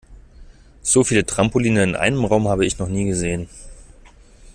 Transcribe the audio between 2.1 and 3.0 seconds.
Raum habe ich noch